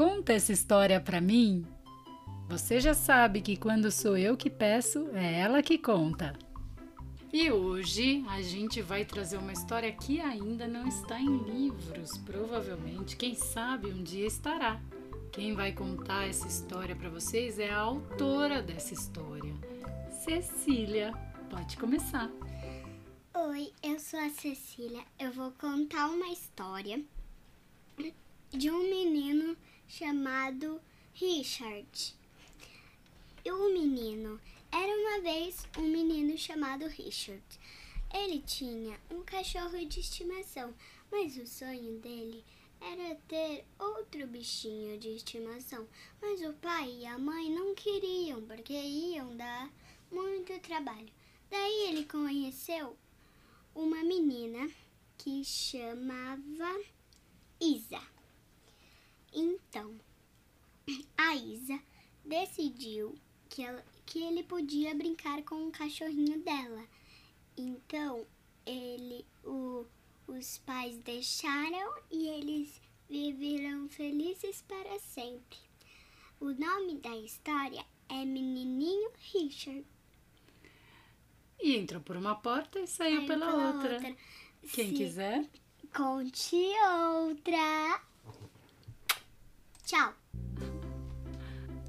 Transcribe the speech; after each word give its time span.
Conta 0.00 0.32
essa 0.32 0.50
história 0.50 0.98
para 0.98 1.20
mim. 1.20 1.62
Você 2.48 2.80
já 2.80 2.94
sabe 2.94 3.42
que 3.42 3.54
quando 3.54 3.92
sou 3.92 4.16
eu 4.16 4.34
que 4.34 4.48
peço, 4.48 5.10
é 5.12 5.40
ela 5.40 5.62
que 5.62 5.76
conta. 5.76 6.32
E 7.30 7.52
hoje 7.52 8.24
a 8.30 8.40
gente 8.40 8.80
vai 8.80 9.04
trazer 9.04 9.36
uma 9.36 9.52
história 9.52 9.92
que 9.92 10.18
ainda 10.18 10.66
não 10.66 10.88
está 10.88 11.20
em 11.20 11.36
livros, 11.42 12.16
provavelmente, 12.16 13.14
quem 13.14 13.34
sabe 13.34 13.88
um 13.88 14.02
dia 14.02 14.26
estará. 14.26 14.80
Quem 15.30 15.54
vai 15.54 15.70
contar 15.72 16.26
essa 16.26 16.48
história 16.48 16.96
para 16.96 17.10
vocês 17.10 17.58
é 17.58 17.68
a 17.68 17.80
autora 17.80 18.62
dessa 18.62 18.94
história, 18.94 19.54
Cecília. 20.24 21.12
Pode 21.50 21.76
começar. 21.76 22.30
Oi, 23.34 23.70
eu 23.82 24.00
sou 24.00 24.18
a 24.18 24.30
Cecília. 24.30 25.02
Eu 25.18 25.30
vou 25.30 25.50
contar 25.50 26.08
uma 26.08 26.28
história 26.28 27.04
de 28.48 28.70
um 28.70 28.80
menino 28.80 29.54
chamado 29.90 30.80
Richard. 31.14 32.14
E 33.44 33.50
o 33.50 33.72
menino 33.72 34.40
era 34.70 34.86
uma 34.86 35.20
vez 35.20 35.66
um 35.76 35.82
menino 35.82 36.38
chamado 36.38 36.86
Richard. 36.86 37.42
Ele 38.14 38.40
tinha 38.40 38.96
um 39.10 39.22
cachorro 39.24 39.84
de 39.84 39.98
estimação, 39.98 40.72
mas 41.10 41.36
o 41.36 41.44
sonho 41.44 41.98
dele 41.98 42.44
era 42.80 43.16
ter 43.26 43.64
outro 43.80 44.28
bichinho 44.28 44.96
de 44.96 45.08
estimação. 45.08 45.88
Mas 46.22 46.40
o 46.42 46.52
pai 46.52 46.88
e 47.00 47.06
a 47.06 47.18
mãe 47.18 47.50
não 47.50 47.74
queriam, 47.74 48.40
porque 48.42 48.72
iam 48.72 49.36
dar 49.36 49.68
muito 50.10 50.56
trabalho. 50.60 51.10
Daí 51.50 51.88
ele 51.88 52.04
conheceu 52.04 52.96
uma 53.74 54.04
menina 54.04 54.70
que 55.18 55.44
chamava 55.44 56.80
Isa. 57.60 58.19
Então, 59.32 59.94
a 61.16 61.34
Isa 61.36 61.80
decidiu 62.24 63.14
que, 63.48 63.62
ela, 63.62 63.84
que 64.06 64.22
ele 64.22 64.42
podia 64.42 64.94
brincar 64.94 65.42
com 65.42 65.66
o 65.66 65.72
cachorrinho 65.72 66.40
dela. 66.40 66.84
Então, 67.56 68.26
ele, 68.64 69.26
o, 69.44 69.84
os 70.26 70.58
pais 70.58 70.98
deixaram 70.98 71.94
e 72.10 72.28
eles 72.28 72.80
viveram 73.08 73.88
felizes 73.88 74.62
para 74.62 74.98
sempre. 75.00 75.58
O 76.40 76.52
nome 76.52 76.98
da 76.98 77.16
história 77.16 77.84
é 78.08 78.24
Menininho 78.24 79.10
Richard. 79.32 79.84
E 81.62 81.76
entrou 81.76 82.00
por 82.00 82.16
uma 82.16 82.34
porta 82.34 82.78
e 82.80 82.86
saiu, 82.86 83.26
pela, 83.26 83.46
pela 83.46 83.74
outra. 83.74 83.94
outra. 83.94 84.16
Quem 84.72 84.90
Se 84.90 84.94
quiser. 84.94 85.50
Conte 85.94 86.56
outra. 86.56 88.00
Tchau. 89.90 90.14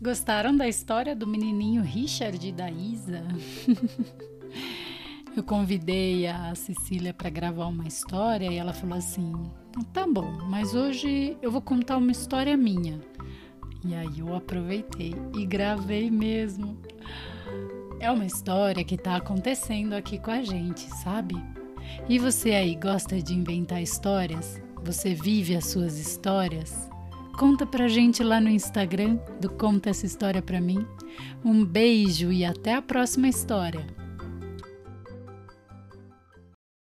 Gostaram 0.00 0.56
da 0.56 0.66
história 0.66 1.14
do 1.14 1.26
menininho 1.26 1.82
Richard 1.82 2.48
e 2.48 2.50
da 2.50 2.70
Isa? 2.70 3.22
Eu 5.36 5.42
convidei 5.42 6.26
a 6.26 6.54
Cecília 6.54 7.12
para 7.12 7.28
gravar 7.28 7.66
uma 7.66 7.86
história 7.86 8.50
e 8.50 8.56
ela 8.56 8.72
falou 8.72 8.96
assim: 8.96 9.34
tá 9.92 10.06
bom, 10.06 10.38
mas 10.48 10.74
hoje 10.74 11.36
eu 11.40 11.50
vou 11.50 11.60
contar 11.60 11.98
uma 11.98 12.12
história 12.12 12.56
minha. 12.56 12.98
E 13.84 13.94
aí 13.94 14.20
eu 14.20 14.34
aproveitei 14.34 15.14
e 15.34 15.46
gravei 15.46 16.10
mesmo. 16.10 16.78
É 17.98 18.10
uma 18.10 18.26
história 18.26 18.84
que 18.84 18.94
está 18.94 19.16
acontecendo 19.16 19.94
aqui 19.94 20.18
com 20.18 20.30
a 20.30 20.42
gente, 20.42 20.82
sabe? 21.02 21.34
E 22.08 22.18
você 22.18 22.52
aí 22.52 22.74
gosta 22.74 23.22
de 23.22 23.34
inventar 23.34 23.82
histórias? 23.82 24.60
Você 24.82 25.14
vive 25.14 25.56
as 25.56 25.66
suas 25.66 25.98
histórias? 25.98 26.91
Conta 27.42 27.66
pra 27.66 27.88
gente 27.88 28.22
lá 28.22 28.40
no 28.40 28.48
Instagram 28.48 29.18
do 29.40 29.50
Conta 29.50 29.90
essa 29.90 30.06
história 30.06 30.40
pra 30.40 30.60
mim. 30.60 30.86
Um 31.44 31.64
beijo 31.64 32.30
e 32.30 32.44
até 32.44 32.72
a 32.72 32.80
próxima 32.80 33.28
história. 33.28 33.84